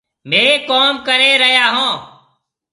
[0.29, 1.93] ميه ڪوم ڪري ريا هون۔